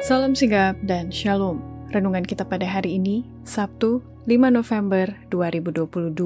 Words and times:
Salam 0.00 0.32
sigap 0.32 0.80
dan 0.88 1.12
shalom. 1.12 1.60
Renungan 1.92 2.24
kita 2.24 2.48
pada 2.48 2.64
hari 2.64 2.96
ini, 2.96 3.20
Sabtu 3.44 4.00
5 4.24 4.48
November 4.48 5.12
2022, 5.28 6.16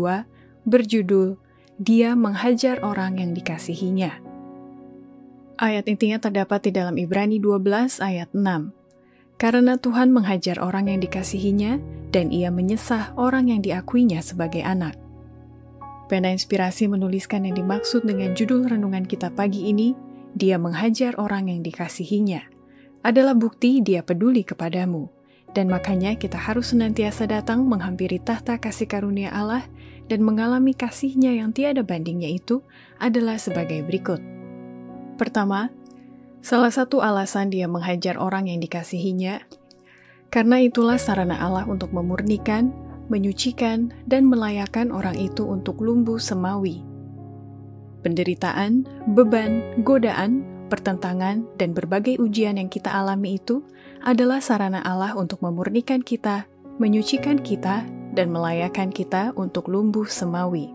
berjudul 0.62 1.34
Dia 1.82 2.14
Menghajar 2.14 2.78
Orang 2.86 3.18
Yang 3.18 3.42
Dikasihinya. 3.42 4.22
Ayat 5.58 5.90
intinya 5.90 6.22
terdapat 6.22 6.70
di 6.70 6.70
dalam 6.70 6.94
Ibrani 6.94 7.42
12 7.42 7.98
ayat 7.98 8.30
6. 8.30 8.70
Karena 9.42 9.74
Tuhan 9.74 10.14
menghajar 10.14 10.62
orang 10.62 10.86
yang 10.86 11.02
dikasihinya, 11.02 11.82
dan 12.14 12.30
ia 12.30 12.54
menyesah 12.54 13.10
orang 13.18 13.50
yang 13.50 13.58
diakuinya 13.58 14.22
sebagai 14.22 14.62
anak. 14.62 14.94
Pena 16.06 16.30
Inspirasi 16.30 16.86
menuliskan 16.86 17.42
yang 17.42 17.58
dimaksud 17.58 18.06
dengan 18.06 18.38
judul 18.38 18.70
renungan 18.70 19.02
kita 19.02 19.34
pagi 19.34 19.66
ini, 19.66 19.98
Dia 20.38 20.62
Menghajar 20.62 21.18
Orang 21.18 21.50
Yang 21.50 21.74
Dikasihinya 21.74 22.53
adalah 23.04 23.36
bukti 23.36 23.84
dia 23.84 24.00
peduli 24.00 24.42
kepadamu. 24.42 25.12
Dan 25.54 25.70
makanya 25.70 26.18
kita 26.18 26.34
harus 26.34 26.74
senantiasa 26.74 27.30
datang 27.30 27.62
menghampiri 27.70 28.18
tahta 28.18 28.58
kasih 28.58 28.90
karunia 28.90 29.30
Allah 29.30 29.62
dan 30.10 30.26
mengalami 30.26 30.74
kasihnya 30.74 31.30
yang 31.30 31.54
tiada 31.54 31.86
bandingnya 31.86 32.26
itu 32.26 32.66
adalah 32.98 33.38
sebagai 33.38 33.86
berikut. 33.86 34.18
Pertama, 35.14 35.70
salah 36.42 36.74
satu 36.74 37.06
alasan 37.06 37.54
dia 37.54 37.70
menghajar 37.70 38.18
orang 38.18 38.50
yang 38.50 38.58
dikasihinya, 38.58 39.46
karena 40.34 40.58
itulah 40.58 40.98
sarana 40.98 41.38
Allah 41.38 41.62
untuk 41.70 41.94
memurnikan, 41.94 42.74
menyucikan, 43.06 43.94
dan 44.10 44.26
melayakan 44.26 44.90
orang 44.90 45.14
itu 45.14 45.46
untuk 45.46 45.78
lumbu 45.78 46.18
semawi. 46.18 46.82
Penderitaan, 48.02 48.84
beban, 49.14 49.62
godaan, 49.86 50.42
pertentangan, 50.74 51.46
dan 51.54 51.70
berbagai 51.70 52.18
ujian 52.18 52.58
yang 52.58 52.66
kita 52.66 52.90
alami 52.90 53.38
itu 53.38 53.62
adalah 54.02 54.42
sarana 54.42 54.82
Allah 54.82 55.14
untuk 55.14 55.38
memurnikan 55.46 56.02
kita, 56.02 56.50
menyucikan 56.82 57.38
kita, 57.38 57.86
dan 58.10 58.34
melayakan 58.34 58.90
kita 58.90 59.30
untuk 59.38 59.70
lumbuh 59.70 60.10
semawi. 60.10 60.74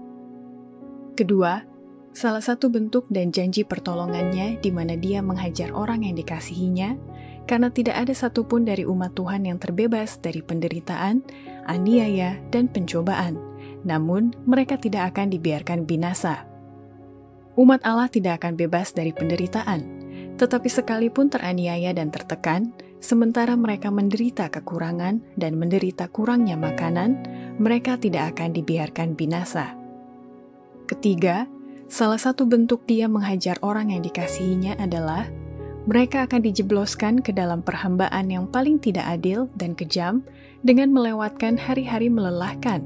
Kedua, 1.19 1.67
salah 2.15 2.39
satu 2.39 2.71
bentuk 2.71 3.11
dan 3.11 3.35
janji 3.35 3.67
pertolongannya 3.67 4.63
di 4.63 4.71
mana 4.71 4.95
dia 4.95 5.19
menghajar 5.19 5.75
orang 5.75 6.07
yang 6.07 6.15
dikasihinya, 6.15 6.95
karena 7.43 7.67
tidak 7.67 7.99
ada 7.99 8.15
satupun 8.15 8.63
dari 8.63 8.87
umat 8.87 9.19
Tuhan 9.19 9.43
yang 9.43 9.59
terbebas 9.59 10.23
dari 10.23 10.39
penderitaan, 10.39 11.21
aniaya, 11.67 12.39
dan 12.49 12.71
pencobaan. 12.71 13.35
Namun, 13.83 14.31
mereka 14.47 14.79
tidak 14.79 15.15
akan 15.15 15.31
dibiarkan 15.31 15.83
binasa 15.83 16.48
umat 17.59 17.83
Allah 17.83 18.07
tidak 18.07 18.39
akan 18.39 18.55
bebas 18.55 18.95
dari 18.95 19.11
penderitaan, 19.11 19.83
tetapi 20.39 20.71
sekalipun 20.71 21.27
teraniaya 21.27 21.91
dan 21.91 22.07
tertekan, 22.07 22.71
sementara 23.03 23.59
mereka 23.59 23.91
menderita 23.91 24.47
kekurangan 24.47 25.19
dan 25.35 25.59
menderita 25.59 26.07
kurangnya 26.07 26.55
makanan, 26.55 27.19
mereka 27.59 27.99
tidak 27.99 28.35
akan 28.35 28.55
dibiarkan 28.55 29.19
binasa. 29.19 29.75
Ketiga, 30.87 31.51
salah 31.91 32.17
satu 32.17 32.47
bentuk 32.47 32.87
dia 32.87 33.11
menghajar 33.11 33.59
orang 33.59 33.91
yang 33.91 34.07
dikasihinya 34.07 34.79
adalah 34.79 35.27
mereka 35.83 36.23
akan 36.31 36.39
dijebloskan 36.39 37.19
ke 37.19 37.35
dalam 37.35 37.59
perhambaan 37.59 38.31
yang 38.31 38.47
paling 38.47 38.79
tidak 38.79 39.03
adil 39.03 39.51
dan 39.59 39.75
kejam 39.75 40.23
dengan 40.63 40.95
melewatkan 40.95 41.59
hari-hari 41.59 42.07
melelahkan, 42.07 42.79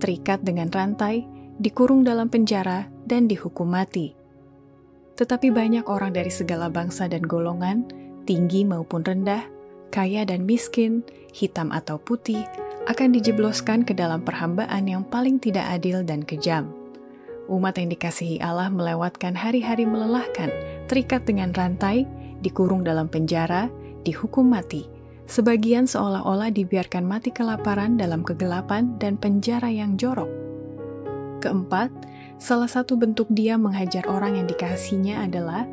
terikat 0.00 0.40
dengan 0.40 0.72
rantai, 0.72 1.28
dikurung 1.64 2.04
dalam 2.04 2.28
penjara, 2.28 2.92
dan 3.08 3.24
dihukum 3.24 3.72
mati. 3.72 4.12
Tetapi 5.16 5.48
banyak 5.48 5.88
orang 5.88 6.12
dari 6.12 6.28
segala 6.28 6.68
bangsa 6.68 7.08
dan 7.08 7.24
golongan, 7.24 7.88
tinggi 8.28 8.68
maupun 8.68 9.00
rendah, 9.00 9.48
kaya 9.88 10.28
dan 10.28 10.44
miskin, 10.44 11.00
hitam 11.32 11.72
atau 11.72 11.96
putih, 11.96 12.44
akan 12.84 13.16
dijebloskan 13.16 13.80
ke 13.88 13.96
dalam 13.96 14.20
perhambaan 14.20 14.84
yang 14.84 15.08
paling 15.08 15.40
tidak 15.40 15.64
adil 15.72 16.04
dan 16.04 16.20
kejam. 16.20 16.68
Umat 17.48 17.80
yang 17.80 17.88
dikasihi 17.88 18.44
Allah 18.44 18.68
melewatkan 18.68 19.32
hari-hari 19.32 19.88
melelahkan, 19.88 20.52
terikat 20.84 21.24
dengan 21.24 21.56
rantai, 21.56 22.04
dikurung 22.44 22.84
dalam 22.84 23.08
penjara, 23.08 23.72
dihukum 24.04 24.52
mati. 24.52 24.84
Sebagian 25.24 25.88
seolah-olah 25.88 26.52
dibiarkan 26.52 27.08
mati 27.08 27.32
kelaparan 27.32 27.96
dalam 27.96 28.20
kegelapan 28.20 29.00
dan 29.00 29.16
penjara 29.16 29.72
yang 29.72 29.96
jorok. 29.96 30.43
Keempat, 31.44 31.92
salah 32.40 32.72
satu 32.72 32.96
bentuk 32.96 33.28
dia 33.28 33.60
menghajar 33.60 34.08
orang 34.08 34.40
yang 34.40 34.48
dikasihnya 34.48 35.28
adalah 35.28 35.68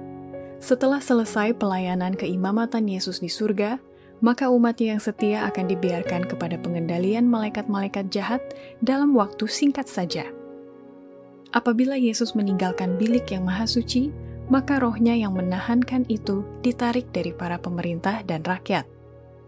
setelah 0.59 0.99
selesai 0.99 1.55
pelayanan 1.55 2.11
keimamatan 2.11 2.91
Yesus 2.91 3.23
di 3.23 3.31
surga, 3.31 3.79
maka 4.19 4.51
umatnya 4.51 4.99
yang 4.99 5.01
setia 5.01 5.47
akan 5.47 5.71
dibiarkan 5.71 6.27
kepada 6.27 6.59
pengendalian 6.59 7.25
malaikat-malaikat 7.31 8.11
jahat 8.11 8.43
dalam 8.83 9.15
waktu 9.15 9.47
singkat 9.47 9.87
saja. 9.87 10.27
Apabila 11.55 11.95
Yesus 11.95 12.35
meninggalkan 12.35 12.99
bilik 12.99 13.31
yang 13.31 13.47
maha 13.47 13.63
suci, 13.63 14.11
maka 14.51 14.83
rohnya 14.83 15.15
yang 15.15 15.31
menahankan 15.31 16.03
itu 16.11 16.43
ditarik 16.59 17.07
dari 17.15 17.31
para 17.31 17.55
pemerintah 17.55 18.27
dan 18.27 18.43
rakyat. 18.43 18.83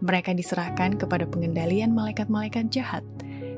Mereka 0.00 0.32
diserahkan 0.32 0.96
kepada 0.96 1.28
pengendalian 1.28 1.92
malaikat-malaikat 1.92 2.72
jahat, 2.72 3.04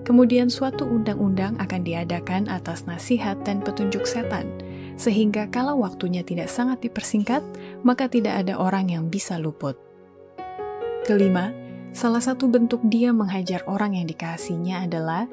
Kemudian 0.07 0.47
suatu 0.47 0.87
undang-undang 0.87 1.59
akan 1.59 1.83
diadakan 1.83 2.47
atas 2.47 2.87
nasihat 2.87 3.43
dan 3.43 3.59
petunjuk 3.59 4.07
setan, 4.07 4.47
sehingga 4.95 5.51
kalau 5.51 5.83
waktunya 5.83 6.23
tidak 6.23 6.47
sangat 6.47 6.79
dipersingkat, 6.79 7.43
maka 7.83 8.07
tidak 8.07 8.47
ada 8.47 8.55
orang 8.55 8.87
yang 8.87 9.11
bisa 9.11 9.35
luput. 9.35 9.75
Kelima, 11.03 11.51
salah 11.91 12.23
satu 12.23 12.47
bentuk 12.47 12.79
dia 12.87 13.11
menghajar 13.11 13.67
orang 13.67 13.99
yang 13.99 14.07
dikasihnya 14.07 14.87
adalah 14.87 15.27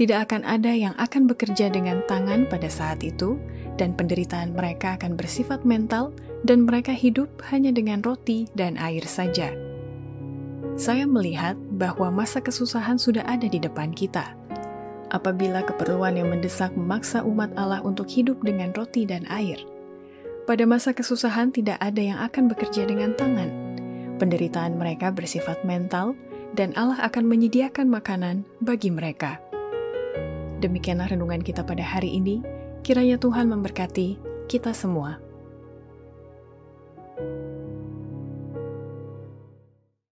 tidak 0.00 0.32
akan 0.32 0.48
ada 0.48 0.72
yang 0.72 0.96
akan 0.96 1.28
bekerja 1.28 1.68
dengan 1.68 2.00
tangan 2.08 2.48
pada 2.48 2.72
saat 2.72 3.04
itu, 3.04 3.36
dan 3.76 3.92
penderitaan 3.92 4.56
mereka 4.56 4.96
akan 4.96 5.12
bersifat 5.12 5.60
mental, 5.68 6.16
dan 6.48 6.64
mereka 6.64 6.96
hidup 6.96 7.28
hanya 7.52 7.68
dengan 7.68 8.00
roti 8.00 8.48
dan 8.56 8.80
air 8.80 9.04
saja. 9.04 9.52
Saya 10.80 11.04
melihat 11.04 11.60
bahwa 11.76 12.08
masa 12.08 12.40
kesusahan 12.40 12.96
sudah 12.96 13.20
ada 13.28 13.44
di 13.44 13.60
depan 13.60 13.92
kita. 13.92 14.32
Apabila 15.12 15.60
keperluan 15.60 16.16
yang 16.16 16.32
mendesak 16.32 16.72
memaksa 16.72 17.20
umat 17.20 17.52
Allah 17.60 17.84
untuk 17.84 18.08
hidup 18.08 18.40
dengan 18.40 18.72
roti 18.72 19.04
dan 19.04 19.28
air, 19.28 19.60
pada 20.48 20.64
masa 20.64 20.96
kesusahan 20.96 21.52
tidak 21.52 21.76
ada 21.84 22.00
yang 22.00 22.16
akan 22.24 22.48
bekerja 22.48 22.88
dengan 22.88 23.12
tangan. 23.12 23.52
Penderitaan 24.16 24.80
mereka 24.80 25.12
bersifat 25.12 25.60
mental, 25.68 26.16
dan 26.56 26.72
Allah 26.80 26.96
akan 27.04 27.28
menyediakan 27.28 27.92
makanan 27.92 28.48
bagi 28.64 28.88
mereka. 28.88 29.36
Demikianlah 30.64 31.12
renungan 31.12 31.44
kita 31.44 31.60
pada 31.60 31.84
hari 31.84 32.16
ini. 32.16 32.40
Kiranya 32.80 33.20
Tuhan 33.20 33.52
memberkati 33.52 34.16
kita 34.48 34.72
semua. 34.72 35.20